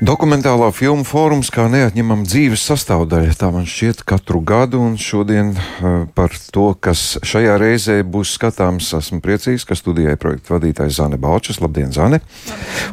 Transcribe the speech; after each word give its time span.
Dokumentālā 0.00 0.70
filmu 0.72 1.04
fórums 1.04 1.50
kā 1.52 1.66
neatņemama 1.68 2.24
dzīves 2.24 2.62
sastāvdaļa. 2.70 3.34
Tā 3.36 3.50
man 3.52 3.66
šķiet 3.68 3.98
katru 4.08 4.38
gadu, 4.40 4.78
un 4.80 4.94
šodien 4.96 5.50
uh, 5.52 6.06
par 6.16 6.32
to, 6.54 6.70
kas 6.72 7.18
šajā 7.20 7.58
reizē 7.60 7.98
būs 8.08 8.32
skatāms, 8.38 8.88
esmu 8.96 9.20
priecīgs, 9.20 9.66
ka 9.68 9.76
studijai 9.76 10.16
projekta 10.16 10.54
vadītājs 10.54 10.96
Zane 10.96 11.18
Balčus. 11.20 11.60
Labdien, 11.60 11.92
Zane! 11.92 12.22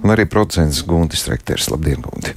Un 0.04 0.12
arī 0.12 0.26
producents 0.28 0.82
Guntis 0.84 1.24
Rekters. 1.32 1.70
Labdien, 1.72 2.04
Gunti! 2.04 2.36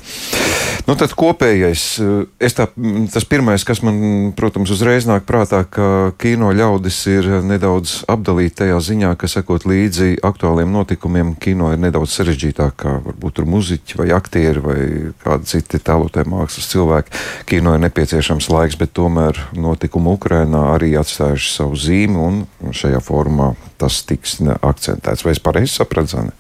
Nu, 0.87 0.95
tad 0.95 1.17
kopējais, 1.19 1.89
uh, 2.07 2.55
tā, 2.55 2.69
tas 3.11 3.27
pirmais, 3.27 3.67
kas 3.67 3.83
man, 3.83 4.31
protams, 4.39 4.71
uzreiz 4.71 5.03
nāk 5.11 5.27
prātā, 5.27 5.65
ka 5.67 6.15
kino 6.23 6.55
ļaudis 6.55 7.01
ir 7.11 7.29
nedaudz 7.43 8.05
apdalīti 8.07 8.63
tajā 8.63 8.79
ziņā, 8.93 9.13
ka 9.19 9.27
sekot 9.35 9.67
līdzi 9.67 10.23
aktuāliem 10.31 10.71
notikumiem, 10.79 11.35
kino 11.43 11.75
ir 11.75 11.83
nedaudz 11.83 12.15
sarežģītāk, 12.21 12.79
kā 12.87 12.97
varbūt 13.03 13.41
tur 13.41 13.51
muziķi 13.51 13.99
vai 13.99 14.11
aktieri 14.15 14.60
aktieši 14.61 14.65
vai 14.65 15.13
kādi 15.23 15.47
citi 15.47 15.79
tēlotē 15.79 16.25
mākslas 16.29 16.69
cilvēki. 16.71 17.11
Kino 17.47 17.75
ir 17.75 17.81
nepieciešams 17.85 18.51
laiks, 18.51 18.77
bet 18.77 18.93
tomēr 18.93 19.37
notikumi 19.55 20.15
Ukrainā 20.15 20.75
arī 20.75 20.97
atstājuši 20.99 21.55
savu 21.55 21.77
zīmi, 21.77 22.17
un 22.17 22.73
šajā 22.73 23.01
formā 23.01 23.55
tas 23.79 24.03
tiks 24.05 24.41
akcentēts. 24.41 25.25
Vai 25.25 25.33
es 25.33 25.41
pareizi 25.41 25.75
sapratu, 25.75 26.17
Zane? 26.17 26.33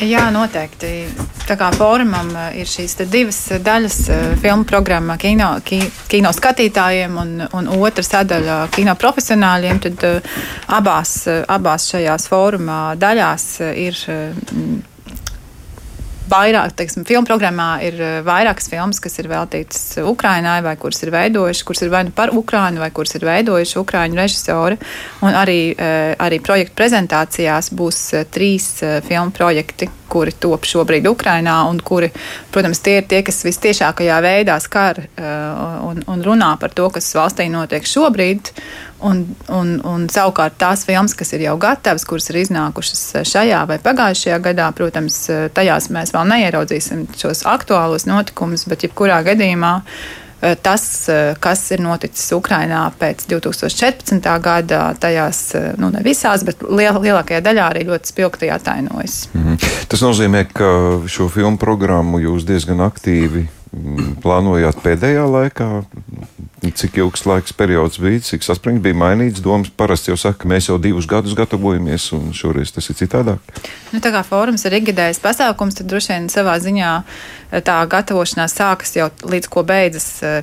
Jā, 0.00 0.30
noteikti. 0.32 1.10
Tā 1.44 1.58
kā 1.60 1.66
fórumam 1.76 2.30
eh, 2.32 2.62
ir 2.62 2.68
šīs 2.70 2.94
divas 3.10 3.36
daļas, 3.60 3.96
eh, 4.08 4.22
filmu 4.40 4.64
programma 4.64 5.18
kino, 5.20 5.58
ki, 5.60 5.82
kino 6.08 6.30
skatītājiem 6.32 7.18
un, 7.20 7.34
un 7.52 7.68
otra 7.76 8.00
sadaļa 8.06 8.70
kino 8.72 8.94
profesionāļiem, 8.96 9.82
tad 9.84 10.06
eh, 10.08 10.38
abās, 10.72 11.26
abās 11.28 11.90
šajās 11.92 12.30
fóruma 12.32 12.94
daļās 12.96 13.44
ir 13.76 14.00
vairāk, 16.30 16.74
teiksim, 16.78 17.04
filmu 17.08 17.28
programmā 17.28 17.68
ir 17.84 17.96
eh, 18.00 18.16
vairākas 18.26 18.70
filmas, 18.70 19.00
kas 19.02 19.18
ir 19.20 19.28
veltītas 19.30 19.82
Ukrainai, 20.06 20.60
vai 20.64 20.76
kuras 20.80 21.02
ir 21.04 21.12
veidojuši, 21.14 21.64
kuras 21.66 21.84
ir 21.84 21.92
vai 21.92 22.04
nu 22.06 22.14
par 22.16 22.34
Ukrainu, 22.36 22.82
vai 22.82 22.90
kuras 22.94 23.16
ir 23.18 23.26
veidojuši 23.28 23.78
Ukraiņu 23.80 24.20
režisori. 24.20 24.80
Un 25.26 25.36
arī, 25.36 25.60
eh, 25.74 26.14
arī 26.18 26.40
projektu 26.44 26.76
prezentācijās 26.78 27.72
būs 27.76 28.02
eh, 28.14 28.28
trīs 28.30 28.70
filmu 29.06 29.34
projekti, 29.36 29.90
kuri 30.10 30.34
top 30.42 30.66
šobrīd 30.66 31.06
Ukrainā, 31.06 31.60
un 31.70 31.78
kuri, 31.86 32.10
protams, 32.50 32.80
tie 32.82 32.96
ir 32.98 33.06
tie, 33.10 33.20
kas 33.22 33.44
vistiešākajā 33.46 34.16
veidā 34.24 34.56
skar 34.58 34.98
un, 35.86 36.00
un 36.02 36.24
runā 36.26 36.48
par 36.58 36.74
to, 36.74 36.88
kas 36.90 37.12
valstī 37.14 37.46
notiek 37.52 37.86
šobrīd. 37.86 38.50
Un, 39.00 39.22
un, 39.48 39.74
un 39.86 40.06
savukārt 40.12 40.58
tās 40.60 40.84
filmas, 40.84 41.14
kas 41.16 41.32
ir 41.32 41.46
jau 41.46 41.54
gatavas, 41.60 42.04
kuras 42.04 42.28
ir 42.28 42.42
iznākušas 42.42 43.24
šajā 43.28 43.62
vai 43.70 43.78
pagājušajā 43.80 44.40
gadā, 44.44 44.66
protams, 44.76 45.22
tajās 45.56 45.88
mēs 45.94 46.12
vēl 46.12 46.28
neieraudzīsim 46.28 47.06
šos 47.16 47.46
aktuālos 47.48 48.04
notikumus, 48.10 48.66
bet 48.68 48.84
jebkurā 48.84 49.22
gadījumā 49.24 49.70
eh, 49.80 50.56
tas, 50.60 50.84
eh, 51.08 51.32
kas 51.40 51.62
ir 51.72 51.80
noticis 51.84 52.26
Ukrajinā 52.36 52.82
pēc 53.00 53.24
2014. 53.30 54.28
gada, 54.44 54.82
tajās 55.00 55.40
eh, 55.56 55.70
nu, 55.80 55.88
ne 55.94 56.04
visās, 56.04 56.44
bet 56.44 56.60
liel, 56.68 57.00
lielākajā 57.00 57.40
daļā 57.46 57.70
arī 57.72 57.86
ļoti 57.88 58.12
spilgti 58.12 58.52
atainojas. 58.52 59.22
Mm 59.32 59.46
-hmm. 59.46 59.70
Tas 59.88 60.04
nozīmē, 60.04 60.44
ka 60.52 60.68
šo 61.08 61.30
filmu 61.32 61.56
programmu 61.56 62.20
jūs 62.20 62.44
diezgan 62.44 62.84
aktīvi 62.84 63.46
plānojāt 64.22 64.80
pēdējā 64.82 65.26
laikā, 65.30 65.68
Cik 66.60 66.98
ilgs 67.00 67.22
laiks 67.24 67.54
periods 67.56 67.96
bija, 67.96 68.20
cik 68.20 68.44
saspringts 68.44 68.82
bija 68.84 68.96
mainīts? 69.00 69.40
Domas 69.40 69.70
parasti 69.72 70.10
jau 70.10 70.16
saka, 70.20 70.42
ka 70.42 70.48
mēs 70.50 70.66
jau 70.68 70.76
divus 70.82 71.06
gadus 71.08 71.32
gatavojamies, 71.38 72.10
un 72.12 72.34
šoreiz 72.36 72.72
tas 72.74 72.90
ir 72.92 72.98
citādāk. 72.98 73.40
Nu, 73.94 74.02
tā 74.04 74.12
kā 74.12 74.20
fórums 74.26 74.66
ir 74.68 74.76
ikgadējs 74.76 75.22
pasākums, 75.24 75.78
tad 75.78 75.88
droši 75.88 76.12
vien 76.12 76.28
savā 76.32 76.58
ziņā 76.60 76.90
eh, 77.00 77.39
tā 77.50 77.76
gatavošanās 77.90 78.54
sākas 78.54 78.94
jau 78.96 79.08
līdz 79.26 79.50
ko 79.50 79.64
beidzas, 79.66 80.08
eh, 80.22 80.42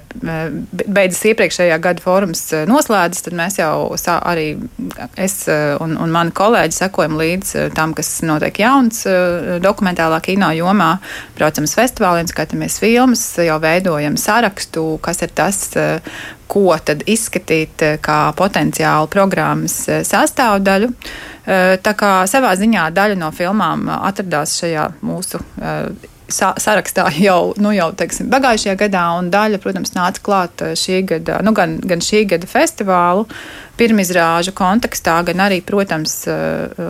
beidzas 0.85 1.23
iepriekšējā 1.31 1.79
gada 1.83 2.03
fórums 2.03 2.43
eh, 2.53 2.65
noslēdzas. 2.69 3.25
Tad 3.27 3.37
mēs 3.37 3.59
jau 3.61 3.95
arī 4.17 4.47
es 5.15 5.39
un, 5.47 5.97
un 5.97 6.13
mani 6.13 6.33
kolēģi 6.35 6.77
sekojam 6.77 7.17
līdz 7.19 7.53
tam, 7.77 7.93
kas 7.97 8.09
notiek 8.27 8.59
jauns 8.61 9.03
dokumentālā 9.63 10.19
kino 10.25 10.49
jomā. 10.55 10.97
Braucam 11.37 11.67
uz 11.67 11.75
festivāliem, 11.77 12.29
skatāmies 12.29 12.79
filmas, 12.81 13.23
jau 13.41 13.59
veidojam 13.63 14.17
sarakstu, 14.19 14.89
kas 15.03 15.23
ir 15.25 15.33
tas 15.37 15.63
ko 16.47 16.75
tad 16.83 17.03
izskatīt 17.09 17.83
eh, 17.85 17.95
kā 18.03 18.31
potenciālu 18.37 19.09
programmas 19.11 19.79
eh, 19.91 20.03
sastāvdaļu. 20.07 20.91
Eh, 20.91 21.75
tā 21.83 21.95
kā 21.99 22.11
savā 22.29 22.55
ziņā 22.59 22.89
daļa 22.95 23.19
no 23.19 23.31
filmām 23.35 23.87
atradās 23.99 24.57
šajā 24.61 24.89
mūsu 25.05 25.43
sarakstā 26.29 27.07
jau, 27.21 27.53
nu, 27.61 27.71
jau 27.75 27.91
teiksim, 27.97 28.31
pagājušajā 28.33 28.75
gadā, 28.79 29.05
un 29.19 29.31
daļa, 29.33 29.61
protams, 29.63 29.93
nāca 29.95 30.23
klāt 30.23 30.65
šī 30.79 31.01
gada, 31.13 31.39
nu, 31.45 31.53
gan, 31.57 31.77
gan 31.83 32.03
šī 32.03 32.25
gada 32.33 32.49
festivālu 32.49 33.27
pirmizrāžu 33.77 34.55
kontekstā, 34.57 35.19
gan 35.27 35.43
arī, 35.45 35.59
protams, 35.61 36.23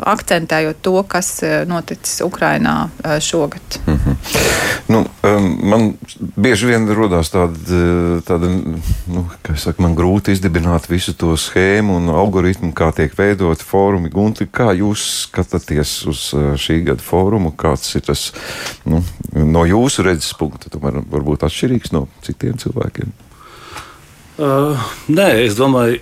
akcentējot 0.07 0.79
to, 0.81 0.95
kas 1.11 1.33
noticis 1.67 2.21
Ukrainā 2.23 2.87
šogad. 3.19 3.79
Mm 3.85 3.99
-hmm. 3.99 4.15
Nu, 4.87 5.05
man 5.63 5.93
bieži 6.35 6.65
vien 6.65 6.87
rodas 6.95 7.29
tāda, 7.29 8.21
tāda 8.23 8.47
nu, 9.07 9.25
saka, 9.55 9.81
man 9.83 9.95
grūti 9.95 10.31
izdibināt 10.31 10.87
visu 10.89 11.13
to 11.13 11.35
schēmu 11.35 11.97
un 11.99 12.09
algoritmu, 12.09 12.71
kā 12.77 12.91
tiek 12.95 13.17
veidot 13.17 13.61
fórumi. 13.63 14.11
Gunti, 14.13 14.47
kā 14.47 14.71
jūs 14.77 15.03
skatāties 15.27 15.93
uz 16.07 16.21
eh, 16.37 16.53
šī 16.55 16.79
gada 16.87 17.03
fórumu? 17.03 17.51
Kāds 17.57 17.95
ir 17.99 18.05
tas 18.07 18.31
nu, 18.85 19.03
no 19.35 19.65
jūsu 19.67 20.05
redzes 20.07 20.33
punkta? 20.37 20.71
Tomēr 20.73 21.01
varbūt 21.11 21.45
atšķirīgs 21.47 21.93
no 21.95 22.05
citiem 22.25 22.59
cilvēkiem. 22.61 23.13
Uh, 24.37 24.77
nē, 25.09 25.31
es 25.47 25.57
domāju, 25.57 25.97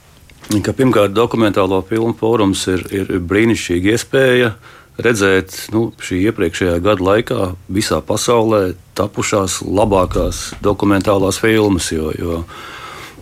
ka 0.66 0.76
pirmkārt 0.76 1.16
dokumentālo 1.16 1.80
filmu 1.88 2.12
fórums 2.18 2.66
ir, 2.68 2.84
ir 2.92 3.16
brīnišķīga 3.24 3.96
iespēja 3.96 4.52
uh, 4.52 4.76
redzēt 5.04 5.54
nu, 5.74 5.90
šī 6.02 6.20
iepriekšējā 6.30 6.78
gada 6.84 7.04
laikā 7.04 7.50
visā 7.72 8.00
pasaulē 8.04 8.74
tapušās 8.98 9.60
labākās 9.64 10.50
dokumentālās 10.64 11.40
filmas. 11.42 11.90
Jo, 11.94 12.12
jo 12.18 12.42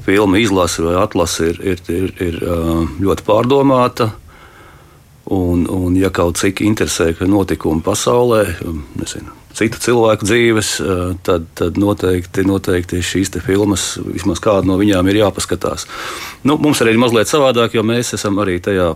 filmu 0.06 0.40
izlase 0.40 0.84
vai 0.84 0.96
atlase 1.02 1.52
ir, 1.52 1.60
ir, 1.74 1.82
ir, 1.92 2.14
ir 2.28 2.40
ļoti 3.02 3.26
pārdomāta. 3.26 4.12
Un, 5.28 5.66
un, 5.68 5.96
ja 5.98 6.08
kaut 6.14 6.38
cik 6.40 6.62
interesē 6.64 7.10
notikumi 7.28 7.82
pasaulē, 7.84 8.46
nezinu, 8.96 9.34
citu 9.58 9.80
cilvēku 9.82 10.24
dzīves, 10.24 10.70
tad, 11.26 11.48
tad 11.58 11.76
noteikti, 11.80 12.44
noteikti 12.48 13.02
šīs 13.04 13.34
filmas, 13.44 13.90
vismaz 14.06 14.40
kāda 14.40 14.68
no 14.70 14.78
viņām, 14.80 15.08
ir 15.10 15.20
jāpaskatās. 15.22 15.84
Nu, 16.48 16.56
mums 16.56 16.80
arī 16.80 16.94
ir 16.94 17.02
mazliet 17.02 17.28
savādāk, 17.28 17.76
jo 17.76 17.84
mēs 17.84 18.14
esam 18.16 18.38
arī 18.40 18.56
tajā 18.62 18.92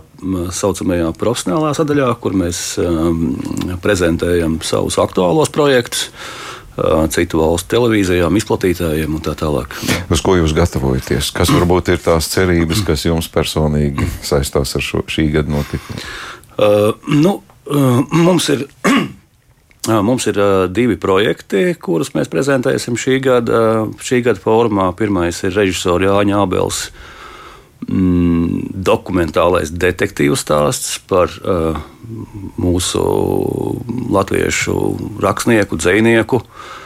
saucamajā 0.55 1.11
profesionālā 1.19 1.73
sadaļā, 1.77 2.09
kur 2.23 2.37
mēs 2.39 2.63
um, 2.81 3.35
prezentējam 3.83 4.57
savus 4.65 4.97
aktuālos 5.03 5.53
projektus 5.53 6.09
citu 7.13 7.41
valstu 7.41 7.75
televīzijām, 7.75 8.37
izplatītājiem 8.39 9.13
un 9.13 9.23
tā 9.23 9.35
tālāk. 9.37 9.75
Uz 10.13 10.23
ko 10.25 10.37
jūs 10.39 10.55
gatavojaties? 10.57 11.31
Kas 11.35 11.51
varbūt 11.53 11.93
ir 11.93 12.03
tās 12.03 12.29
cerības, 12.33 12.83
kas 12.87 13.05
jums 13.05 13.29
personīgi 13.33 14.07
saistās 14.25 14.75
ar 14.77 14.85
šo, 14.85 15.03
šī 15.09 15.29
gada 15.35 15.53
notikumu? 15.53 16.05
Uh, 16.53 16.93
nu, 17.09 17.39
uh, 17.69 17.99
mums 18.13 18.49
ir 18.53 18.67
Mums 19.83 20.29
ir 20.31 20.37
uh, 20.39 20.69
divi 20.71 20.95
projekti, 20.95 21.73
kurus 21.75 22.13
mēs 22.15 22.29
prezentēsim 22.31 22.95
šī 22.95 23.17
gada, 23.19 23.57
šī 23.99 24.21
gada 24.23 24.39
formā. 24.39 24.85
Pirmais 24.95 25.41
ir 25.43 25.51
režisora 25.51 26.07
Jāņa 26.07 26.37
Abels 26.39 26.85
mm, 27.89 28.52
dokumentālais 28.85 29.71
detektīvu 29.71 30.37
stāsts 30.39 30.97
par 31.09 31.31
uh, 31.41 31.79
mūsu 32.61 33.03
latviešu 34.13 34.77
rakstnieku, 35.23 35.79
dzinieku. 35.79 36.41
Uh, 36.43 36.79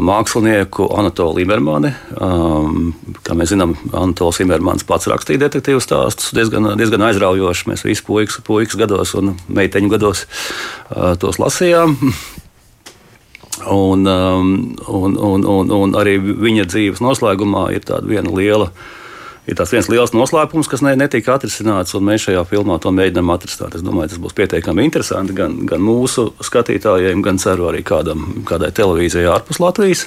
mākslinieku 0.00 0.88
Anatolu 0.98 1.42
Imermani. 1.42 1.92
Um, 2.20 2.94
kā 3.26 3.36
mēs 3.36 3.52
zinām, 3.52 3.76
Anatols 3.92 4.40
Imermans 4.42 4.86
pats 4.88 5.08
rakstīja 5.10 5.44
detektīvu 5.46 5.82
stāstus 5.84 6.32
diezgan, 6.36 6.72
diezgan 6.80 7.04
aizraujoši. 7.08 7.68
Mēs 7.70 7.84
visi 7.86 8.04
puikas, 8.06 8.40
puikas 8.46 8.78
gados 8.80 9.14
un 9.18 9.34
meiteņu 9.48 9.92
gados 9.92 10.26
uh, 10.26 11.14
tos 11.20 11.40
lasījām. 11.42 11.96
Un, 13.72 14.04
um, 14.06 14.50
un, 14.86 15.16
un, 15.16 15.46
un, 15.48 15.72
un 15.72 15.96
arī 15.98 16.18
viņa 16.20 16.68
dzīves 16.68 17.02
noslēgumā 17.02 17.70
ir 17.74 17.86
tāda 17.88 18.04
viena 18.08 18.32
liela 18.36 18.68
uh, 18.68 19.05
ir 19.46 19.56
tas 19.58 19.72
viens 19.72 19.88
liels 19.90 20.12
noslēpums, 20.14 20.68
kas 20.70 20.82
ne, 20.84 20.96
netika 20.98 21.36
atrisināts, 21.36 21.94
un 21.96 22.06
mēs 22.08 22.26
šajā 22.26 22.42
filmā 22.50 22.78
to 22.82 22.92
mēģinām 22.94 23.32
atrisināt. 23.34 23.78
Es 23.78 23.86
domāju, 23.86 24.12
tas 24.14 24.22
būs 24.22 24.36
pietiekami 24.36 24.86
interesanti 24.86 25.36
gan, 25.36 25.58
gan 25.68 25.82
mūsu 25.84 26.32
skatītājiem, 26.44 27.22
gan 27.24 27.40
ceru 27.42 27.70
arī 27.70 27.84
kādam, 27.86 28.26
kādai 28.48 28.72
televīzijai 28.74 29.30
ārpus 29.36 29.62
Latvijas. 29.62 30.06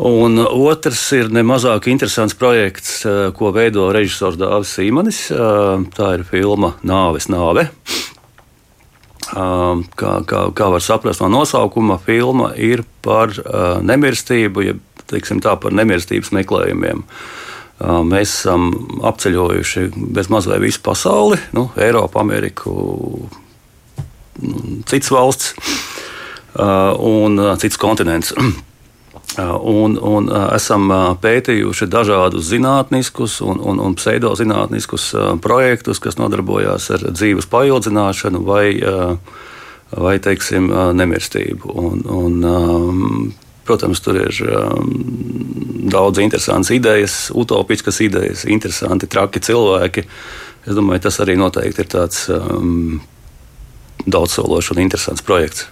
Un 0.00 0.40
otrs 0.40 1.02
ir 1.12 1.28
nemazāk 1.28 1.90
interesants 1.92 2.34
projekts, 2.34 3.02
eh, 3.04 3.30
ko 3.36 3.52
veido 3.52 3.90
režisors 3.92 4.38
Dāvis 4.40 4.72
Sīmanis. 4.72 5.26
Eh, 5.30 5.84
tā 5.92 6.14
ir 6.16 6.24
filma 6.24 6.74
Nāves 6.82 7.28
nāve. 7.28 7.68
kā, 9.30 10.12
kā, 10.26 10.38
kā 10.50 10.66
var 10.72 10.80
saprast 10.82 11.20
no 11.20 11.28
nosaukuma, 11.28 12.00
filma 12.02 12.50
ir 12.58 12.82
par 13.00 13.28
nemirstību, 13.28 14.64
ja 14.64 14.74
teiksim, 15.06 15.38
tā, 15.42 15.54
par 15.60 15.70
nemirstības 15.70 16.32
meklējumiem. 16.34 17.04
Mēs 17.80 18.32
esam 18.42 18.70
apceļojuši 19.08 19.86
bezmaz 20.12 20.48
vai 20.50 20.58
visu 20.60 20.82
pasauli, 20.84 21.38
nu, 21.56 21.70
Eiropu, 21.80 22.20
Ameriku, 22.20 22.74
citas 24.90 25.08
valsts 25.14 25.54
un 27.00 27.40
citus 27.62 27.80
kontinentus. 27.80 28.34
Un, 29.38 29.94
un 30.02 30.26
esam 30.50 30.88
pētījuši 31.22 31.86
dažādus 31.86 32.48
zinātniskus 32.48 33.36
un, 33.46 33.60
un, 33.62 33.78
un 33.78 33.94
pseidozinātniskus 33.94 35.04
projektus, 35.40 36.00
kas 36.02 36.18
nodarbojās 36.18 36.88
ar 36.96 37.04
dzīves 37.14 37.46
paildzināšanu 37.48 38.42
vai, 38.44 38.64
vai 39.94 40.16
teiksim, 40.18 40.66
nemirstību. 40.98 41.76
Un, 41.78 42.02
un, 42.10 43.30
protams, 43.70 44.02
tur 44.02 44.18
ir 44.18 44.42
daudz 45.90 46.18
interesantas 46.18 46.74
idejas, 46.74 47.16
utopiskas 47.34 48.02
idejas, 48.04 48.44
interesanti, 48.50 49.08
traki 49.10 49.42
cilvēki. 49.46 50.06
Es 50.66 50.76
domāju, 50.76 51.06
tas 51.06 51.20
arī 51.22 51.38
noteikti 51.40 51.84
ir 51.84 51.90
tāds 51.90 52.26
um, 52.34 53.00
daudzsološs 54.06 54.74
un 54.74 54.82
interesants 54.84 55.24
projekts. 55.24 55.68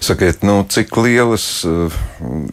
Sakiet, 0.00 0.40
nu, 0.46 0.62
cik 0.68 0.94
lielas 0.96 1.44
uh, 1.68 1.92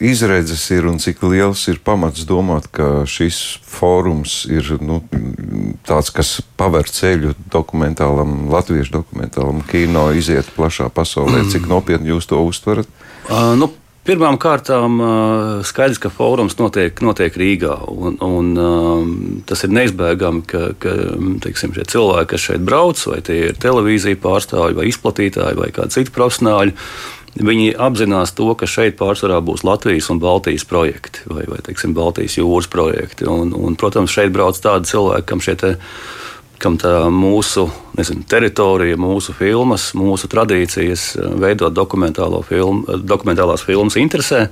izredzes 0.04 0.66
ir 0.76 0.88
un 0.90 0.98
cik 1.00 1.22
liels 1.24 1.62
ir 1.72 1.80
pamats 1.84 2.26
domāt, 2.28 2.68
ka 2.76 3.06
šis 3.08 3.60
fórums 3.64 4.42
ir 4.52 4.74
nu, 4.84 5.00
tāds, 5.88 6.12
kas 6.12 6.40
paver 6.60 6.92
ceļu 6.92 7.38
dokumentālam, 7.52 8.50
latviešu 8.52 8.98
dokumentālam 8.98 9.64
kino, 9.70 10.10
iziet 10.12 10.52
plašā 10.58 10.90
pasaulē. 10.92 11.46
Cik 11.54 11.70
nopietni 11.72 12.12
jūs 12.12 12.28
to 12.28 12.42
uztverat? 12.44 12.90
Uh, 13.30 13.56
nu, 13.60 13.72
Pirmām 14.10 14.40
kārtām 14.42 14.96
skaidrs, 15.70 16.00
ka 16.02 16.10
fórums 16.10 16.56
notiek, 16.58 16.98
notiek 17.06 17.36
Rīgā. 17.38 17.76
Un, 17.94 18.16
un, 18.26 18.48
tas 19.46 19.62
ir 19.68 19.70
neizbēgami, 19.76 20.42
ka, 20.50 20.62
ka 20.82 20.94
teiksim, 21.46 21.76
cilvēki, 21.78 22.32
kas 22.32 22.48
šeit 22.48 22.64
brauc, 22.66 23.04
vai 23.12 23.20
tie 23.28 23.38
ir 23.52 23.60
televīzija 23.62 24.18
pārstāvji, 24.24 24.80
vai 24.80 24.88
izplatītāji, 24.90 25.60
vai 25.60 25.70
kādi 25.76 25.94
citi 26.00 26.16
profesionāļi, 26.16 26.74
viņi 27.38 27.76
apzinās 27.78 28.34
to, 28.34 28.50
ka 28.58 28.66
šeit 28.66 28.98
pārsvarā 28.98 29.38
būs 29.46 29.62
Latvijas 29.68 30.10
un 30.10 30.24
Baltijas 30.24 30.66
projekti, 30.66 31.28
vai, 31.30 31.46
vai 31.52 31.62
teiksim, 31.70 31.94
Baltijas 31.94 32.40
jūras 32.42 32.72
projekti. 32.74 33.30
Un, 33.30 33.54
un, 33.54 33.78
protams, 33.78 34.10
šeit 34.16 34.34
brauc 34.34 34.58
tādi 34.58 34.90
cilvēki, 34.90 35.30
kam 35.30 35.46
šie 35.46 35.60
kam 36.60 36.78
tā 36.80 36.94
mūsu 37.14 37.68
nezinu, 37.98 38.26
teritorija, 38.30 38.98
mūsu 39.00 39.34
filmas, 39.38 39.90
mūsu 39.98 40.30
tradīcijas 40.32 41.06
eh, 41.16 41.32
veidot 41.42 41.76
dokumentālo 41.76 42.42
filmu, 42.48 43.00
dokumentālās 43.04 43.66
filmas 43.68 43.98
interesē. 44.00 44.48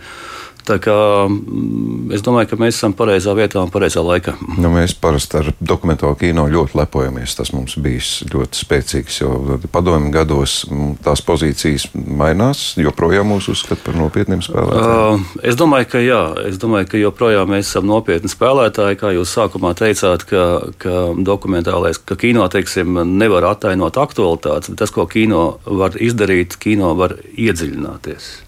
Tā 0.67 0.75
kā, 0.83 0.93
mm, 1.31 2.11
es 2.15 2.23
domāju, 2.25 2.49
ka 2.51 2.57
mēs 2.59 2.75
esam 2.75 2.91
pareizā 2.97 3.31
vietā 3.37 3.61
un 3.61 3.71
pareizā 3.71 4.01
laikā. 4.03 4.33
Nu, 4.59 4.67
mēs 4.73 4.95
parasti 4.99 5.39
ar 5.39 5.51
dokumentālo 5.59 6.17
kino 6.19 6.43
ļoti 6.51 6.75
lepojamies. 6.81 7.35
Tas 7.39 7.53
mums 7.55 7.77
bijis 7.79 8.25
ļoti 8.27 8.59
spēcīgs, 8.59 9.19
jo 9.21 9.59
padomju 9.71 10.11
gados 10.11 10.57
tās 11.05 11.23
pozīcijas 11.23 11.87
mainās. 11.95 12.73
Joprojām 12.81 13.31
mūs 13.31 13.47
uzskata 13.53 13.79
par 13.85 13.95
nopietniem 13.99 14.43
spēlētājiem. 14.43 15.23
Uh, 15.23 15.45
es 15.47 15.59
domāju, 15.59 15.87
ka 15.93 16.01
jā, 16.03 16.21
es 16.49 16.59
domāju, 16.59 16.89
ka 16.91 17.01
joprojām 17.01 17.53
mēs 17.55 17.71
esam 17.71 17.87
nopietni 17.87 18.31
spēlētāji. 18.31 18.99
Kā 18.99 19.13
jūs 19.15 19.35
sākumā 19.37 19.71
teicāt, 19.79 20.27
ka, 20.27 20.43
ka 20.83 20.97
dokumentālais, 21.15 22.01
ka 22.03 22.19
kino 22.19 22.43
teiksim, 22.51 22.99
nevar 23.15 23.47
attainot 23.53 23.99
aktualitātes, 24.03 24.73
bet 24.73 24.83
tas, 24.83 24.91
ko 24.91 25.07
kino 25.07 25.61
var 25.63 25.95
izdarīt, 25.95 26.59
kino 26.59 26.91
var 26.99 27.15
iedziļināties 27.37 28.46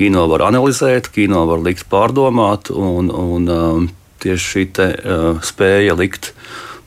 kino 0.00 0.26
var 0.32 0.48
analizēt, 0.48 1.10
kino 1.12 1.44
var 1.50 1.60
likt 1.64 1.84
pārdomāt, 1.92 2.72
un, 2.72 3.12
un 3.12 3.48
um, 3.52 3.88
tieši 4.24 4.52
šī 4.54 4.66
te, 4.76 4.90
uh, 4.96 5.42
spēja 5.44 5.96
likt 5.98 6.32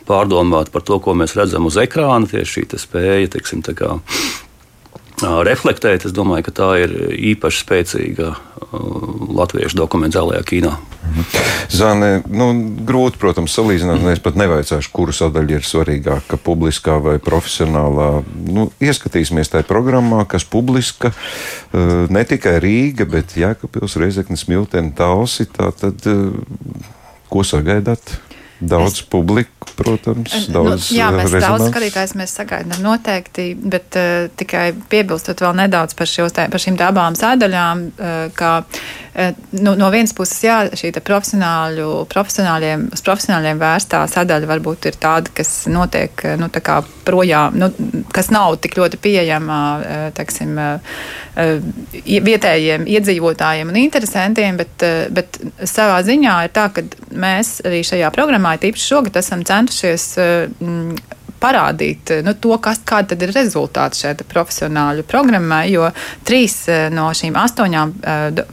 pārdomāt 0.07 0.74
par 0.74 0.83
to, 0.83 0.98
ko 1.00 1.13
mēs 1.18 1.38
redzam 1.38 1.69
uz 1.69 1.77
ekrāna, 1.80 2.27
tieši 2.30 2.57
šī 2.57 2.81
spēja, 2.81 3.30
teiksim, 3.38 3.62
tā 3.65 3.77
kā 3.77 3.95
reflektēt. 5.21 6.06
Es 6.06 6.15
domāju, 6.15 6.48
ka 6.50 6.51
tā 6.51 6.69
ir 6.83 6.95
īpaši 7.33 7.63
spēcīga 7.63 8.33
latviešu 9.33 9.77
dokumentālajā 9.77 10.44
kinā. 10.50 10.74
Zāne, 11.74 12.10
nu, 12.30 12.50
grūti, 12.88 13.19
protams, 13.21 13.54
salīdzināt. 13.56 14.04
Es 14.13 14.21
pat 14.24 14.38
nevaicāšu, 14.39 14.92
kura 14.94 15.15
sadaļa 15.15 15.60
ir 15.60 15.68
svarīgāka, 15.68 16.39
publiskā 16.42 16.98
vai 17.04 17.15
profesionālā. 17.24 18.10
Nu, 18.50 18.68
ieskatīsimies 18.83 19.54
tajā 19.54 19.68
programmā, 19.69 20.24
kas 20.30 20.45
publiska 20.48 21.13
ne 21.74 22.25
tikai 22.30 22.57
Rīga, 22.63 23.07
bet 23.10 23.38
Jēkabils, 23.39 23.98
Reizeknis, 24.01 24.48
Milteni, 24.51 24.94
Talsi. 24.98 25.48
Tātad, 25.54 26.06
ko 27.31 27.48
sagaidāt? 27.48 28.18
Daudz 28.63 29.01
es, 29.01 29.06
publiku, 29.12 29.68
protams, 29.75 30.31
nu, 30.48 30.54
daudz 30.54 30.88
nu, 30.92 30.98
Jā, 30.98 31.10
mēs 31.12 31.33
rezonans. 31.33 31.44
daudz 31.44 31.71
skatītājs 31.74 32.13
mēs 32.19 32.36
sagaidām 32.38 32.83
noteikti, 32.86 33.48
bet 33.60 33.98
uh, 34.00 34.30
tikai 34.39 34.69
piebilstot 34.92 35.44
vēl 35.44 35.57
nedaudz 35.57 35.98
par, 36.00 36.07
šos, 36.07 36.36
par 36.38 36.63
šīm 36.63 36.77
abām 36.86 37.18
sēdaļām, 37.19 37.83
uh, 37.92 38.13
ka 38.38 38.54
nu, 39.51 39.75
no 39.77 39.89
vienas 39.94 40.13
puses, 40.18 40.39
jā, 40.42 40.57
šī 40.74 40.89
profesionāļiem, 41.06 42.88
uz 42.95 43.04
profesionāļiem 43.06 43.62
vērstā 43.62 44.04
sadaļa 44.10 44.50
varbūt 44.50 44.88
ir 44.89 44.98
tāda, 45.01 45.30
kas 45.38 45.51
notiek, 45.69 46.24
nu, 46.42 46.50
tā 46.54 46.80
projām, 47.06 47.57
nu, 47.62 47.69
kas 48.13 48.31
nav 48.33 48.57
tik 48.63 48.77
ļoti 48.80 48.98
pieejama, 49.04 49.60
teiksim, 50.18 50.57
uh, 50.57 50.80
vietējiem 52.04 52.88
iedzīvotājiem 52.89 53.69
un 53.69 53.81
interesantiem, 53.83 54.57
bet, 54.62 54.88
bet 55.13 55.42
savā 55.69 56.01
ziņā 56.06 56.38
ir 56.48 56.56
tā, 56.56 56.69
ka 56.74 56.86
mēs 57.13 57.60
arī 57.68 57.83
šajā 57.86 58.10
programmā 58.15 58.57
tīpaši 58.62 58.89
šogad 58.94 59.21
esam 59.21 59.45
centušies 59.48 60.10
parādīt 61.44 62.13
nu, 62.24 62.34
to, 62.40 62.56
kas, 62.63 62.81
kāda 62.88 63.18
ir 63.19 63.34
rezultāti 63.36 64.04
šai 64.04 64.16
profesionāļu 64.30 65.06
programmai, 65.10 65.66
jo 65.74 65.90
trīs 66.28 66.56
eh, 66.72 66.88
no 66.94 67.10
šīm 67.16 67.38
astoņām 67.40 67.94
uh, 68.00 68.44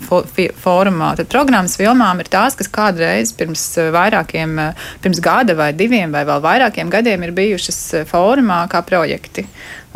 fórumā 0.60 1.12
programmas 1.30 1.76
filmām 1.78 2.22
ir 2.22 2.30
tās, 2.32 2.56
kas 2.58 2.70
kādreiz 2.72 3.32
pirms 3.36 3.64
vairākiem, 3.94 4.56
pirms 5.04 5.22
gada 5.24 5.56
vai 5.58 5.70
diviem 5.76 6.12
vai 6.14 6.24
vēl 6.28 6.42
vairākiem 6.44 6.90
gadiem 6.92 7.26
ir 7.26 7.34
bijušas 7.36 7.80
fórumā 8.10 8.64
kā 8.70 8.82
projekti. 8.86 9.46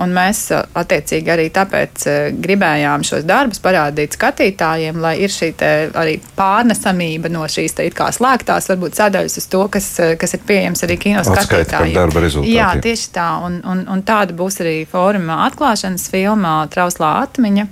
Un 0.02 0.10
mēs 0.10 0.48
attiecīgi 0.50 1.30
arī 1.30 1.44
tāpēc 1.54 2.04
gribējām 2.42 3.04
šos 3.06 3.22
darbus 3.28 3.60
parādīt 3.62 4.16
skatītājiem, 4.16 4.98
lai 4.98 5.12
ir 5.22 5.30
šī 5.30 5.52
arī 5.94 6.16
pārnesamība 6.34 7.30
no 7.30 7.44
šīs 7.50 7.76
te 7.78 7.86
kā 7.94 8.08
slēgtās, 8.14 8.66
varbūt 8.72 8.98
sadaļas 8.98 9.38
uz 9.38 9.46
to, 9.52 9.60
kas, 9.70 9.86
kas 10.18 10.34
ir 10.34 10.42
pieejams 10.48 10.82
arī 10.86 10.96
kino 10.98 11.22
skatītājiem. 11.22 12.42
Jā, 12.50 12.72
tieši 12.82 13.12
tā. 13.14 13.28
Un, 13.46 13.60
un, 13.70 13.84
un 13.94 14.02
tāda 14.06 14.34
būs 14.34 14.58
arī 14.64 14.80
fóruma 14.90 15.44
atklāšanas 15.46 16.08
filmā 16.10 16.56
Trauslā 16.74 17.12
atmiņa, 17.28 17.68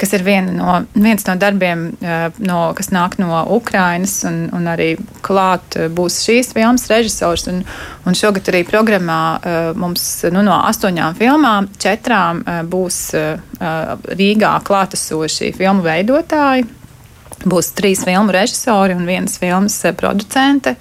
kas 0.00 0.16
ir 0.16 0.24
viena 0.24 0.56
no, 0.56 0.78
viens 0.96 1.28
no 1.28 1.36
darbiem, 1.40 1.90
no, 2.40 2.60
kas 2.78 2.88
nāk 2.94 3.18
no 3.20 3.42
Ukrainas, 3.52 4.22
un, 4.28 4.46
un 4.56 4.72
arī 4.72 4.94
klāt 5.26 5.76
būs 5.92 6.22
šīs 6.24 6.54
filmas 6.56 6.88
režisors. 6.88 7.46
Un, 7.52 7.60
un 8.08 8.16
šogad 8.16 8.48
arī 8.48 8.64
programmā 8.64 9.20
mums 9.76 10.08
nu, 10.32 10.40
no 10.46 10.56
astoņām 10.72 11.20
filmām 11.20 11.65
četrām 11.80 12.42
eh, 12.46 12.62
būs 12.66 12.98
eh, 13.18 13.36
Rīgā 14.16 14.56
klātesoši 14.66 15.54
filmu 15.56 15.86
veidotāji. 15.86 16.66
Būs 17.46 17.68
trīs 17.76 18.00
filmu 18.02 18.32
režisori 18.32 18.94
un 18.96 19.04
vienas 19.06 19.36
filmas 19.38 19.76
eh, 19.84 19.94
producente. 19.94 20.76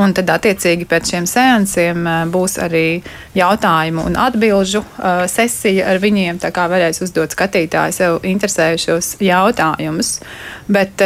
Un 0.00 0.14
tad, 0.14 0.30
attiecīgi, 0.30 0.86
pēc 0.86 1.10
šiem 1.10 1.26
seansiem 1.26 2.04
būs 2.30 2.58
arī 2.62 3.00
jautājumu 3.34 4.04
un 4.06 4.14
atbildžu 4.22 4.84
sesija 5.26 5.88
ar 5.90 5.98
viņiem. 5.98 6.38
Tā 6.38 6.52
kā 6.54 6.68
varēs 6.70 7.02
uzdot 7.02 7.34
skatītāji 7.34 7.96
sev 7.96 8.20
interesējušos 8.30 9.16
jautājumus. 9.26 10.12
Bet 10.70 11.02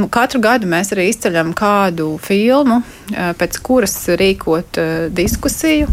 nu, 0.00 0.08
katru 0.08 0.40
gadu 0.40 0.70
mēs 0.72 0.94
arī 0.96 1.10
izceļam 1.12 1.52
kādu 1.58 2.14
filmu, 2.24 2.80
pēc 3.12 3.60
kuras 3.68 3.98
rīkot 4.16 4.80
diskusiju. 5.12 5.92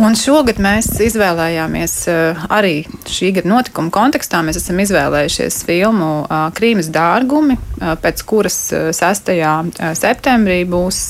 Un 0.00 0.14
šogad 0.16 0.56
mēs 0.64 0.86
izvēlējāmies 1.04 1.94
eh, 2.08 2.38
arī 2.48 2.86
šī 3.04 3.34
gada 3.36 3.50
notikuma 3.50 3.92
kontekstā. 3.92 4.38
Mēs 4.40 4.56
esam 4.56 4.80
izvēlējušies 4.80 5.58
filmu 5.68 6.08
eh, 6.22 6.46
Krīmas 6.56 6.88
dārgumi, 6.94 7.58
eh, 7.58 7.92
pēc 8.00 8.22
kuras 8.24 8.56
6. 8.96 9.28
septembrī 9.98 10.62
būs 10.68 11.00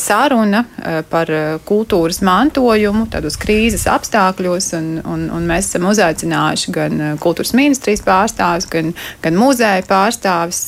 saruna 0.00 0.62
par 1.10 1.30
kultūras 1.66 2.20
mantojumu, 2.24 3.06
tādos 3.12 3.36
krīzes 3.40 3.86
apstākļos. 3.90 4.68
Un, 4.78 4.90
un, 5.02 5.24
un 5.34 5.48
mēs 5.48 5.70
esam 5.70 5.86
uzaicinājuši 5.90 6.74
gan 6.74 7.02
kultūras 7.22 7.54
ministrijas 7.56 8.02
pārstāvis, 8.06 8.68
gan, 8.70 8.94
gan 9.22 9.38
muzeja 9.38 9.82
pārstāvis. 9.86 10.62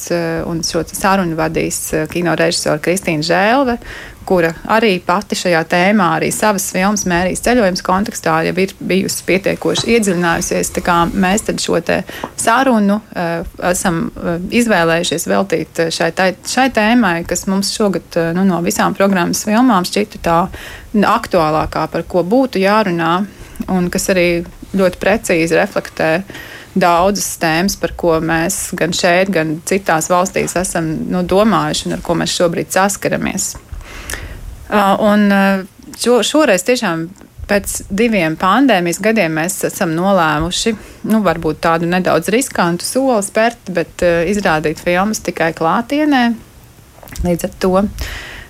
Un 0.46 0.62
šo 0.66 0.84
sarunu 0.90 1.38
vadīs 1.38 1.80
kino 2.12 2.34
režisora 2.38 2.82
Kristīna 2.82 3.26
Žēlve 3.26 3.78
kura 4.26 4.52
arī 4.76 4.96
pati 5.06 5.38
šajā 5.38 5.62
tēmā, 5.70 6.08
arī 6.18 6.30
savas 6.34 6.66
filmas 6.74 7.06
mērijas 7.08 7.44
ceļojums 7.46 7.84
kontekstā 7.86 8.40
jau 8.48 8.54
ir 8.62 8.74
bijusi 8.80 9.24
pietiekoši 9.28 9.94
iedziļinājusies. 9.96 10.72
Mēs 11.14 11.46
šo 11.62 11.80
sarunu 12.40 12.98
esam 13.70 14.02
izvēlējušies 14.50 15.28
veltīt 15.30 15.82
šai, 15.94 16.10
tai, 16.16 16.28
šai 16.46 16.68
tēmai, 16.74 17.20
kas 17.28 17.46
mums 17.50 17.72
šogad 17.76 18.18
nu, 18.36 18.44
no 18.48 18.60
visām 18.66 18.96
programmas 18.98 19.44
filmām 19.46 19.86
šķita 19.86 20.22
tā 20.26 20.38
aktuālākā, 20.96 21.86
par 21.92 22.06
ko 22.08 22.24
būtu 22.26 22.62
jārunā, 22.62 23.14
un 23.72 23.90
kas 23.92 24.10
arī 24.12 24.28
ļoti 24.76 25.00
precīzi 25.00 25.56
reflektē 25.56 26.10
daudzas 26.76 27.28
tēmas, 27.40 27.76
par 27.80 27.94
ko 27.96 28.18
mēs 28.20 28.70
gan 28.76 28.92
šeit, 28.96 29.30
gan 29.32 29.56
citās 29.68 30.10
valstīs 30.12 30.56
esam 30.60 30.90
nu, 31.10 31.22
domājuši 31.24 31.88
un 31.88 31.96
ar 31.96 32.04
ko 32.04 32.18
mēs 32.18 32.34
šobrīd 32.36 32.74
saskaramies. 32.74 33.54
Un 34.70 35.28
šo, 36.00 36.20
šoreiz 36.26 36.64
tiešām 36.66 37.06
pēc 37.46 37.76
diviem 37.94 38.34
pandēmijas 38.38 38.98
gadiem 39.02 39.36
mēs 39.38 39.60
esam 39.68 39.92
nolēmuši, 39.94 40.74
nu, 41.10 41.20
varbūt 41.26 41.60
tādu 41.62 41.88
nedaudz 41.90 42.30
riskantu 42.34 42.86
soli 42.86 43.20
spērt, 43.22 43.70
bet 43.74 44.02
uh, 44.02 44.24
izrādīt 44.26 44.82
filmas 44.82 45.22
tikai 45.22 45.52
klātienē. 45.56 46.24
Līdz 47.22 47.46
ar 47.46 47.54
to 47.62 47.84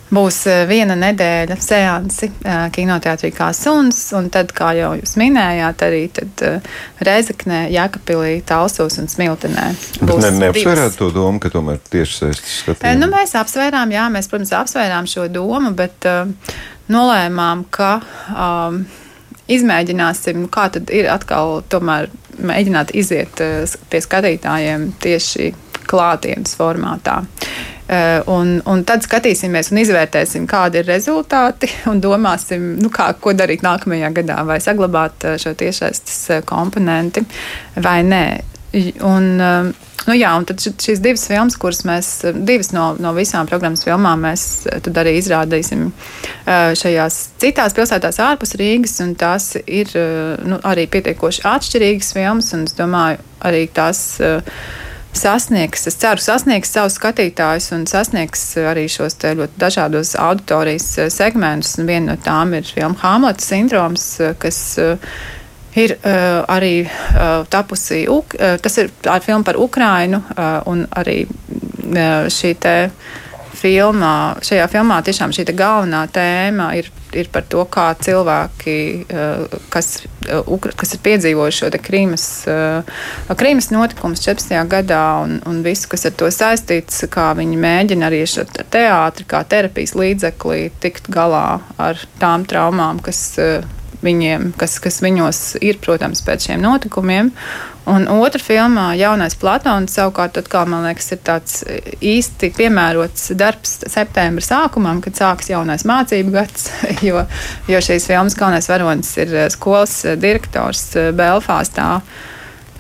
Būs 0.07 0.37
eh, 0.47 0.63
viena 0.71 0.95
nedēļa 0.99 1.57
seansi 1.59 2.29
eh, 2.31 2.67
kinoteātrī 2.75 3.33
kā 3.35 3.49
suns, 3.57 3.99
un 4.15 4.29
tad, 4.31 4.53
kā 4.55 4.71
jau 4.79 4.93
jūs 5.01 5.17
minējāt, 5.19 5.83
arī 5.83 6.03
tad 6.15 6.45
eh, 6.47 6.69
Reizeknē, 7.07 7.65
Jēkabpilī, 7.75 8.37
Talsos 8.47 9.01
un 9.03 9.11
Smiltenē. 9.11 9.67
Bet 9.99 10.23
ne, 10.23 10.31
neapsvērāt 10.45 10.95
to 11.01 11.11
domu, 11.15 11.43
ka 11.43 11.51
tomēr 11.51 11.83
tieši 11.91 12.21
saistīts 12.21 12.61
skatījums? 12.63 13.03
Nu, 13.03 13.11
mēs 13.11 13.35
apsvērām, 13.41 13.97
jā, 13.97 14.07
mēs, 14.15 14.31
protams, 14.31 14.55
apsvērām 14.61 15.11
šo 15.11 15.27
domu, 15.33 15.75
bet 15.75 16.07
uh, 16.07 16.31
nolēmām, 16.93 17.67
ka 17.75 17.97
um, 18.31 18.85
izmēģināsim, 19.51 20.47
kā 20.55 20.69
tad 20.79 20.95
ir 20.95 21.11
atkal 21.11 21.65
tomēr 21.67 22.13
mēģināt 22.47 22.95
iziet 22.95 23.43
uh, 23.43 23.79
pie 23.91 24.07
skatītājiem 24.07 24.93
tieši 25.03 25.51
klātienes 25.87 26.57
formātā. 26.59 27.21
Eh, 27.23 27.56
un, 27.87 28.57
un 28.67 28.83
tad 28.87 29.05
skatīsimies 29.07 29.71
un 29.71 29.79
izvērtēsim, 29.79 30.47
kādi 30.51 30.81
ir 30.81 30.89
rezultāti 30.91 31.71
un 31.91 32.03
domāsim, 32.03 32.75
nu, 32.83 32.91
kā, 32.91 33.13
ko 33.23 33.35
darīt 33.37 33.63
nākamajā 33.67 34.11
gadā, 34.21 34.43
vai 34.49 34.59
saglabāt 34.63 35.27
eh, 35.27 35.41
šo 35.43 35.55
tiešsaistes 35.59 36.21
eh, 36.35 36.47
komponenti 36.47 37.25
vai 37.83 38.01
nē. 38.07 38.29
Un, 39.07 39.75
Nu 40.07 40.15
jā, 40.15 40.29
un 40.39 40.45
tad 40.47 40.61
šīs 40.63 41.01
divas 41.03 41.25
filmas, 41.27 41.57
kuras 41.59 41.81
mēs, 41.89 42.09
divas 42.47 42.69
no, 42.71 42.93
no 43.03 43.11
visām 43.17 43.49
programmas 43.51 43.83
filmām, 43.83 44.21
mēs 44.23 44.45
arī 44.71 45.17
izrādīsim 45.19 45.89
šajās 46.47 47.17
citās 47.43 47.75
pilsētās 47.75 48.21
ārpus 48.23 48.55
Rīgas, 48.61 49.01
un 49.03 49.17
tās 49.19 49.57
ir 49.67 49.91
nu, 50.47 50.61
arī 50.63 50.87
pietiekoši 50.93 51.43
atšķirīgas 51.51 52.13
filmas, 52.15 52.53
un 52.55 52.69
es 52.69 52.79
domāju, 52.79 53.19
arī 53.51 53.65
tās. 53.75 54.05
Uh, 54.23 54.86
sasniegs, 55.17 55.87
es 55.89 55.97
ceru, 56.01 56.23
sasniegs 56.23 56.71
savus 56.73 56.97
skatītājus 56.99 57.71
un 57.77 57.87
sasniegs 57.91 58.43
arī 58.71 58.87
šos 58.91 59.19
ļoti 59.23 59.61
dažādos 59.61 60.15
auditorijas 60.21 60.87
eh, 60.99 61.11
segmentus. 61.13 61.77
Un 61.81 61.89
viena 61.91 62.15
no 62.15 62.21
tām 62.23 62.55
ir 62.57 62.69
filma 62.69 62.99
Hamleta 63.03 63.45
sindroms, 63.45 64.07
eh, 64.21 64.35
kas 64.39 64.61
uh, 64.83 64.97
ir 65.77 65.97
uh, 65.99 66.45
arī 66.53 66.87
uh, 66.87 67.45
tapusi, 67.53 68.05
Uk 68.09 68.37
tas 68.37 68.79
ir 68.81 68.93
filma 69.25 69.45
par 69.45 69.59
Ukrainu 69.61 70.23
un 70.71 70.87
arī 70.97 71.25
šī 72.33 72.55
te 72.61 72.77
filmā, 73.57 74.37
šajā 74.45 74.67
filmā 74.71 74.99
tiešām 75.07 75.33
šī 75.35 75.47
galvenā 75.57 76.05
tēma 76.13 76.71
ir, 76.79 76.91
ir 77.17 77.31
par 77.33 77.47
to, 77.51 77.65
kā 77.71 77.89
cilvēki, 77.99 78.77
eh, 79.09 79.59
kas, 79.73 80.03
eh, 80.29 80.69
kas 80.77 80.95
ir 80.95 81.03
piedzīvojuši 81.07 81.63
šo 81.63 81.71
Krīmas, 81.87 82.27
eh, 82.51 83.35
Krīmas 83.35 83.71
notikumus 83.75 84.25
14. 84.25 84.67
gadā 84.69 85.23
un, 85.23 85.41
un 85.47 85.63
visu, 85.63 85.89
kas 85.89 86.07
ar 86.07 86.13
to 86.13 86.31
saistīts, 86.33 87.05
kā 87.09 87.31
viņi 87.39 87.57
mēģina 87.67 88.11
arī 88.11 88.23
ar 88.27 88.67
teātri, 88.71 89.27
kā 89.27 89.45
terapijas 89.45 89.95
līdzeklī 89.95 90.71
tikt 90.81 91.11
galā 91.11 91.61
ar 91.79 92.01
tām 92.21 92.47
traumām, 92.47 93.03
kas 93.03 93.39
viņiem, 94.03 94.53
kas, 94.59 94.79
kas 94.83 95.01
viņos 95.01 95.57
ir, 95.65 95.79
protams, 95.83 96.23
pēc 96.27 96.51
šiem 96.51 96.63
notikumiem. 96.63 97.33
Un 97.87 98.09
otra 98.11 98.43
filmā, 98.43 98.89
Jaunais 98.99 99.37
Platons, 99.39 99.93
savukārt, 99.95 100.41
atkal, 100.41 100.67
man 100.67 100.83
liekas, 100.89 101.13
ir 101.15 101.21
tāds 101.27 101.61
īsti 102.03 102.51
piemērots 102.57 103.29
darbs 103.39 103.77
septembra 103.87 104.43
sākumam, 104.43 104.99
kad 105.05 105.15
sāks 105.15 105.53
jaunais 105.53 105.87
mācību 105.87 106.35
gads, 106.35 106.71
jo, 107.09 107.23
jo 107.71 107.83
šīs 107.89 108.09
filmas 108.11 108.35
galvenais 108.39 108.67
varonis 108.73 109.13
ir 109.23 109.37
skolas 109.55 110.01
direktors 110.19 110.89
Belfāstā 111.15 112.01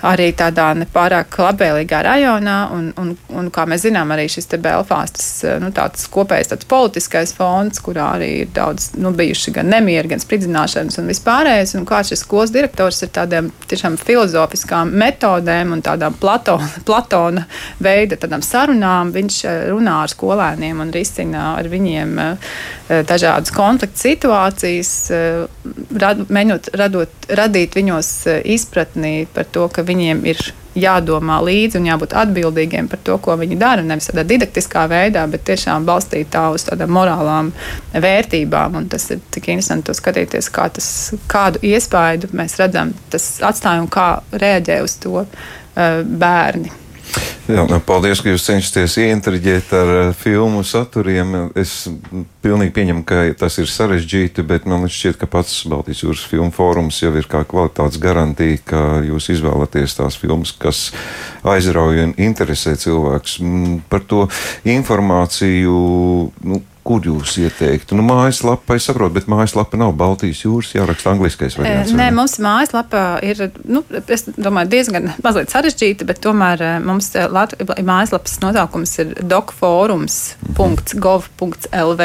arī 0.04 0.30
tādā 0.36 0.70
nepārāk 0.76 1.38
labvēlīgā 1.40 2.02
rajonā. 2.04 2.56
Un, 2.74 2.90
un, 3.00 3.12
un, 3.32 3.48
kā 3.54 3.66
mēs 3.68 3.86
zinām, 3.86 4.12
arī 4.12 4.26
šis 4.30 4.48
Belfāstas 4.62 5.28
eh, 5.46 5.56
nu, 5.62 5.70
kopējais 6.12 6.52
tāds 6.52 6.68
politiskais 6.68 7.32
fons, 7.36 7.80
kurā 7.84 8.12
arī 8.16 8.30
ir 8.42 8.52
daudz 8.56 8.92
nu, 9.00 9.12
bijuši 9.16 9.54
gan 9.56 9.70
nemieri, 9.72 10.10
gan 10.12 10.22
spridzināšanas 10.22 11.00
un 11.00 11.10
vispārējais. 11.10 11.76
Un 11.78 11.86
kā 11.88 12.02
šis 12.06 12.24
skolas 12.24 12.52
direktors 12.54 13.02
ir 13.04 13.12
tādiem 13.16 13.50
tiešām 13.70 13.98
filozofiskām 14.00 14.92
metodēm 14.96 15.74
un 15.76 15.84
tādām 15.86 16.16
Platona, 16.20 16.68
Platona 16.88 17.46
veida 17.82 18.18
tādām 18.20 18.44
sarunām, 18.44 19.14
viņš 19.16 19.40
eh, 19.44 19.60
runā 19.72 20.00
ar 20.04 20.12
skolēniem 20.12 20.84
un 20.84 20.92
risina 20.94 21.52
ar 21.56 21.70
viņiem 21.72 22.18
eh, 22.22 22.52
dažādas 23.06 23.50
konflikta 23.54 23.98
situācijas, 23.98 24.90
rad, 25.98 26.20
mēģinot 26.30 26.68
radot, 26.78 27.26
radīt 27.38 27.74
viņos 27.74 28.10
izpratni 28.46 29.26
par 29.34 29.48
to, 29.50 29.66
ka 29.72 29.82
viņiem 29.86 30.22
ir 30.28 30.40
jādomā 30.76 31.38
līdzi 31.44 31.78
un 31.80 31.88
jābūt 31.88 32.14
atbildīgiem 32.20 32.88
par 32.92 33.00
to, 33.06 33.16
ko 33.22 33.36
viņi 33.40 33.58
dara. 33.60 33.84
Nevis 33.86 34.10
tādā 34.10 34.26
didaktiskā 34.28 34.84
veidā, 34.90 35.24
bet 35.30 35.46
tiešām 35.48 35.86
balstītā 35.88 36.46
uz 36.54 36.66
tādām 36.68 36.92
morālām 36.96 37.52
vērtībām. 37.94 38.76
Un 38.80 38.88
tas 38.92 39.08
ir 39.14 39.22
tik 39.34 39.50
interesanti 39.54 39.96
skatīties, 39.96 40.50
kā 40.52 40.68
tas, 40.76 40.88
kādu 41.32 41.62
iespaidu 41.66 42.32
mēs 42.36 42.58
redzam, 42.60 42.92
tas 43.12 43.30
atstāja 43.44 43.84
un 43.84 43.92
kā 43.92 44.10
reaģē 44.36 44.82
uz 44.84 44.98
to 45.02 45.22
uh, 45.22 46.02
bērni. 46.04 46.85
Jā, 47.46 47.62
nu, 47.62 47.78
paldies, 47.86 48.18
ka 48.22 48.32
jūs 48.32 48.44
cenšaties 48.48 48.96
ieintriģēt 49.04 49.72
ar 49.78 49.90
uh, 49.92 50.08
filmu 50.18 50.64
saturiem. 50.66 51.34
Es 51.58 51.86
pilnīgi 52.42 52.74
pieņemu, 52.74 53.04
ka 53.06 53.22
tas 53.38 53.58
ir 53.62 53.70
sarežģīti, 53.70 54.42
bet 54.46 54.66
man 54.66 54.88
šķiet, 54.90 55.18
ka 55.20 55.28
pats 55.30 55.60
Baltijas 55.70 56.02
jūras 56.02 56.26
filmu 56.26 56.50
fórums 56.54 56.98
jau 57.04 57.12
ir 57.14 57.28
kā 57.30 57.44
kvalitātes 57.46 58.02
garantija, 58.02 58.58
ka 58.66 58.84
jūs 59.06 59.30
izvēlaties 59.36 59.94
tās 60.00 60.18
filmas, 60.18 60.54
kas 60.58 60.88
aizrauja 61.46 62.08
un 62.08 62.16
interesē 62.18 62.74
cilvēkus. 62.82 63.38
Mm, 63.44 63.82
par 63.90 64.02
to 64.10 64.26
informāciju. 64.66 65.76
Nu, 66.50 66.62
kur 66.86 67.02
jūs 67.06 67.34
ieteiktu? 67.42 67.96
Nu, 67.98 68.02
mājaslapa, 68.06 68.76
es 68.78 68.84
saprotu, 68.86 69.16
bet 69.18 69.26
mājaslapa 69.30 69.78
nav 69.80 69.90
Baltijas 69.98 70.44
jūras, 70.44 70.74
jāraksta 70.76 71.10
angliskais 71.12 71.56
variants. 71.58 71.92
Nē, 71.96 72.06
mums 72.14 72.34
mājaslapa 72.42 73.00
ir, 73.26 73.36
nu, 73.66 73.80
es 74.12 74.22
domāju, 74.36 74.68
diezgan 74.76 75.04
mazliet 75.24 75.48
sarežģīta, 75.52 76.02
bet 76.08 76.18
tomēr 76.24 76.58
mums 76.86 77.06
Lat 77.32 77.50
mājaslapas 77.82 78.34
nosaukums 78.42 78.92
ir 79.02 79.08
dokforums.gov.lv, 79.26 82.02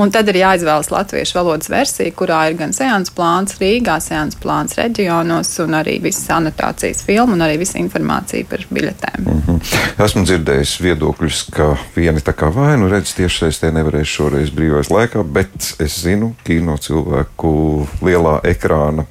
un 0.00 0.06
tad 0.14 0.24
ir 0.32 0.36
jāizvēlas 0.42 0.90
latviešu 0.92 1.34
valodas 1.38 1.68
versija, 1.72 2.16
kurā 2.16 2.40
ir 2.50 2.54
gan 2.60 2.72
seans 2.76 3.08
plāns 3.14 3.52
Rīgā, 3.60 3.96
seans 4.04 4.34
plāns 4.40 4.72
reģionos, 4.78 5.50
un 5.64 5.70
arī 5.80 5.94
visas 6.04 6.28
anotācijas 6.34 7.00
filmu, 7.06 7.32
un 7.38 7.42
arī 7.46 7.56
visa 7.62 7.76
informācija 7.80 8.42
par 8.50 8.60
biļetēm. 8.68 9.20
Mm 9.24 9.28
-hmm. 9.46 9.58
Esmu 10.04 10.20
dzirdējis 10.28 10.72
viedokļus, 10.80 11.38
ka 11.54 11.66
vieni 11.96 12.20
tā 12.20 12.32
kā 12.36 12.46
vainu 12.52 12.88
redz 12.90 13.14
tiešsaistē 13.16 13.66
nevar 13.72 13.93
nevarēšu 13.94 14.14
šoreiz 14.18 14.50
brīvais 14.50 14.90
laikā, 14.90 15.22
bet 15.22 15.54
es 15.82 16.00
zinu, 16.02 16.34
kino 16.44 16.76
cilvēku 16.76 17.86
lielā 18.02 18.40
ekrāna 18.50 19.06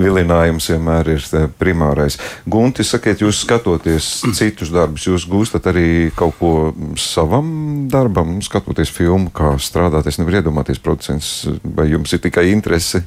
vilinājums 0.00 0.68
vienmēr 0.70 1.08
ir 1.14 1.24
eh, 1.36 1.46
primārais. 1.60 2.18
Gunti, 2.48 2.84
sakiet, 2.84 3.22
jūs 3.24 3.42
skatoties 3.44 4.22
citus 4.36 4.72
darbus, 4.72 5.06
jūs 5.08 5.26
gūstat 5.28 5.66
arī 5.72 6.10
kaut 6.16 6.36
ko 6.38 6.52
savam 7.00 7.88
darbam, 7.90 8.38
skatoties 8.44 8.92
filmu, 8.92 9.30
kā 9.32 9.54
strādāt. 9.58 10.08
Es 10.08 10.20
nevaru 10.20 10.40
iedomāties, 10.40 10.80
producents, 10.82 11.48
vai 11.64 11.90
jums 11.90 12.12
ir 12.12 12.22
tikai 12.24 12.50
interese 12.52 13.04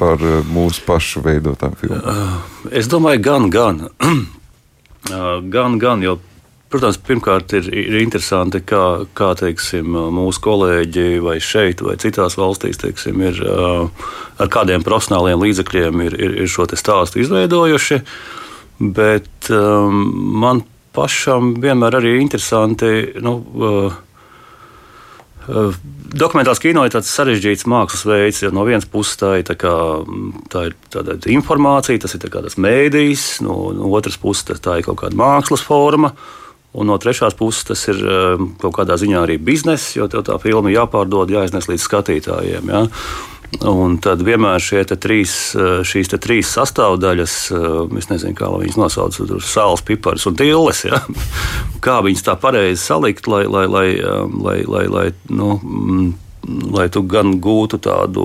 par 0.00 0.20
eh, 0.20 0.40
mūsu 0.48 0.84
pašu 0.88 1.24
veidotām 1.24 1.76
filmām? 1.80 2.40
Es 2.72 2.88
domāju, 2.88 3.24
gan, 3.24 3.50
gan. 3.52 3.84
Uh, 4.00 5.40
gan, 5.54 5.80
gan, 5.82 6.04
jo 6.04 6.18
Protams, 6.74 6.96
pirmkārt 7.06 7.52
ir, 7.54 7.68
ir 7.70 8.00
interesanti, 8.00 8.58
kā, 8.66 9.06
kā 9.14 9.28
teiksim, 9.38 9.94
mūsu 10.10 10.40
kolēģi 10.42 11.20
vai 11.22 11.36
šeit, 11.38 11.84
vai 11.86 11.94
citās 12.02 12.34
valstīs, 12.34 12.80
teiksim, 12.82 13.22
ir, 13.22 13.38
ar 14.42 14.50
kādiem 14.50 14.82
profesionāliem 14.82 15.38
līdzekļiem 15.44 16.02
ir, 16.08 16.18
ir, 16.18 16.34
ir 16.42 16.50
šo 16.50 16.66
stāstu 16.74 17.22
izveidojuši. 17.22 18.00
Bet 18.98 19.52
um, 19.54 20.02
man 20.42 20.64
pašam 20.98 21.54
vienmēr 21.62 22.00
arī 22.00 22.16
interesanti. 22.18 22.90
Nu, 23.22 23.38
uh, 23.54 23.94
Dokumentāls 26.14 26.58
kino 26.58 26.82
ir 26.86 26.98
tāds 26.98 27.14
sarežģīts 27.14 27.68
mākslas 27.70 28.02
veids, 28.10 28.42
jo 28.42 28.50
no 28.50 28.66
vienas 28.66 28.90
puses 28.90 29.22
tā 29.22 29.36
ir, 29.38 29.46
tā 29.46 29.54
kā, 29.62 29.78
tā 30.50 30.68
ir 30.72 30.80
tāda 30.90 31.20
informācija, 31.30 32.02
tas 32.02 32.18
ir 32.18 32.26
tāds 32.26 32.58
mēdījis, 32.58 33.44
no, 33.46 33.68
no 33.78 33.94
otras 33.94 34.18
puses 34.18 34.58
tā 34.58 34.80
ir 34.82 34.90
kaut 34.90 35.04
kāda 35.06 35.22
mākslas 35.22 35.62
forma. 35.62 36.16
Un 36.74 36.90
no 36.90 36.96
trešās 36.98 37.36
puses 37.38 37.68
tas 37.68 37.84
ir 37.92 38.00
kaut 38.58 38.74
kādā 38.74 38.96
ziņā 38.98 39.20
arī 39.22 39.38
bizness, 39.38 39.94
jo 39.94 40.08
tev 40.10 40.24
tā 40.26 40.40
filma 40.42 40.72
jāpārdod, 40.74 41.30
jāiznes 41.30 41.70
līdz 41.70 41.84
skatītājiem. 41.86 42.72
Ja? 42.72 42.82
Un 43.70 43.98
tad 44.02 44.24
vienmēr 44.26 44.62
šie 44.62 44.82
trīs, 44.98 45.54
šīs 45.86 46.10
te 46.10 46.18
trīs 46.18 46.50
sastāvdaļas, 46.56 47.36
es 48.00 48.10
nezinu, 48.10 48.34
kā 48.38 48.48
viņas 48.50 48.78
nosauc, 48.80 49.18
sāls, 49.46 49.84
pipars 49.86 50.26
un 50.26 50.38
tilles. 50.38 50.82
Ja? 50.88 51.04
Kā 51.84 52.00
viņas 52.02 52.26
tā 52.26 52.34
pareizi 52.40 52.80
salikt, 52.82 53.28
lai, 53.30 53.44
lai, 53.46 53.66
lai, 53.70 53.86
lai, 54.34 54.58
lai, 54.66 54.84
lai, 54.90 55.06
nu, 55.30 55.54
mm, 55.60 56.10
lai 56.74 56.88
tu 56.92 57.04
gan 57.08 57.36
gūtu 57.44 57.78
tādu 57.84 58.24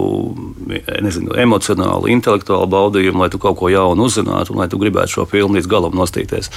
nezinu, 0.70 1.36
emocionālu, 1.40 2.10
intelektuālu 2.16 2.70
baudījumu, 2.72 3.22
lai 3.24 3.30
tu 3.30 3.42
kaut 3.42 3.60
ko 3.60 3.70
jaunu 3.72 4.08
uzzinātu 4.10 4.56
un 4.56 4.64
lai 4.64 4.70
tu 4.72 4.80
gribētu 4.82 5.20
šo 5.20 5.30
filmu 5.30 5.60
līdz 5.60 5.70
galam 5.70 5.96
nostīties. 6.00 6.52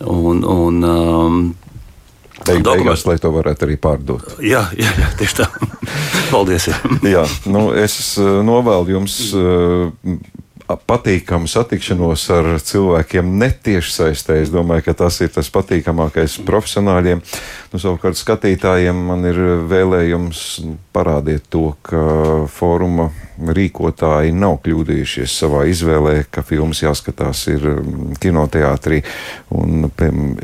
Un, 0.00 0.44
un, 0.44 0.82
um, 0.84 1.42
Beig, 2.40 2.62
beigās, 2.64 3.04
lai 3.04 3.18
to 3.20 3.28
varētu 3.34 3.66
arī 3.66 3.76
pārdot. 3.76 4.38
Jā, 4.40 4.62
jā, 4.72 4.88
jā 4.96 5.08
tieši 5.20 5.42
tā. 5.42 5.46
Paldies. 6.32 6.70
Jā. 7.14 7.26
nu, 7.52 7.68
es 7.76 7.96
uh, 8.16 8.38
novēlu 8.46 8.94
jums 8.94 9.16
uh, 9.36 9.90
patīkamu 10.88 11.50
satikšanos 11.50 12.24
ar 12.32 12.48
cilvēkiem 12.62 13.32
netieši 13.40 13.92
saistē. 13.92 14.38
Es 14.40 14.52
domāju, 14.54 14.86
ka 14.88 14.94
tas 15.02 15.20
ir 15.24 15.32
tas 15.34 15.50
patīkamākais 15.52 16.38
profesionāļiem. 16.46 17.22
Nu, 17.72 17.82
savukārt 17.82 18.18
skatītājiem 18.20 19.04
man 19.10 19.26
ir 19.28 19.40
vēlējums 19.70 20.44
parādīt 20.94 21.50
to, 21.52 21.72
ka 21.86 22.04
fóruma 22.52 23.10
rīkotāji 23.40 24.34
nav 24.36 24.58
kļūdījušies 24.64 25.36
savā 25.42 25.64
izvēlē, 25.70 26.16
ka 26.30 26.44
filmas 26.46 26.82
jāskatās 26.84 27.46
ir 27.52 27.64
mm, 27.72 28.18
kinoteātrī. 28.22 29.00
Un, 29.56 29.88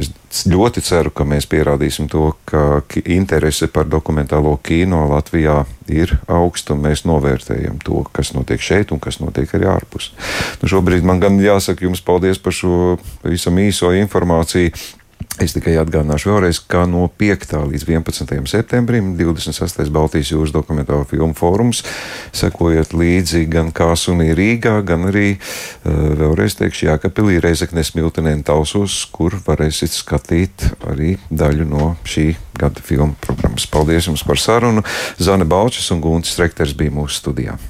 es 0.01 0.45
ļoti 0.51 0.83
ceru, 0.85 1.13
ka 1.15 1.27
mēs 1.29 1.49
pierādīsim 1.51 2.11
to, 2.13 2.31
ka 2.49 2.83
interese 3.05 3.69
par 3.73 3.89
dokumentālo 3.91 4.57
kino 4.65 5.05
Latvijā 5.13 5.63
ir 5.93 6.17
augsta, 6.27 6.75
un 6.75 6.85
mēs 6.89 7.05
novērtējam 7.09 7.81
to, 7.85 8.03
kas 8.13 8.35
notiek 8.37 8.63
šeit 8.63 8.93
un 8.93 9.03
kas 9.03 9.21
notiek 9.23 9.53
arī 9.57 9.71
ārpus. 9.71 10.13
Nu, 10.63 10.71
šobrīd 10.71 11.07
man 11.07 11.23
gan 11.23 11.41
jāsaka 11.43 11.87
jums 11.87 12.05
paldies 12.05 12.43
par 12.43 12.57
šo 12.57 12.97
visam 13.25 13.59
īso 13.63 13.93
informāciju. 13.97 14.75
Es 15.37 15.53
tikai 15.53 15.75
atgādināšu 15.77 16.31
vēlreiz, 16.31 16.63
ka 16.65 16.87
no 16.89 17.03
5. 17.21 17.51
līdz 17.69 17.83
11. 17.85 18.39
septembrim 18.49 19.11
26. 19.19 19.83
Baltijas 19.93 20.31
jūras 20.33 20.55
dokumentālo 20.55 21.05
filmu 21.11 21.37
fórums 21.37 21.83
sekojiet 22.37 22.95
līdzi 22.97 23.43
gan 23.53 23.69
Kāsunī 23.77 24.31
Rīgā, 24.39 24.79
gan 24.89 25.05
arī 25.11 25.35
eh, 25.35 25.39
vēlreiz 25.93 26.57
teikšu 26.57 26.89
Jākapilī 26.89 27.37
Reizeknes 27.45 27.93
Miltenē 27.99 28.33
un 28.39 28.47
Talsos, 28.49 29.03
kur 29.13 29.37
varēsit 29.45 29.93
skatīt 29.93 30.71
arī 30.89 31.19
daļu 31.29 31.69
no 31.69 31.93
šī 32.09 32.31
gada 32.57 32.81
filmu 32.81 33.13
programmas. 33.21 33.69
Paldies 33.69 34.09
jums 34.09 34.25
par 34.25 34.41
sarunu! 34.41 34.89
Zane 35.21 35.45
Balčes 35.45 35.93
un 35.93 36.01
Guntis 36.01 36.41
Rekters 36.41 36.73
bija 36.73 36.97
mūsu 36.97 37.21
studijā. 37.21 37.61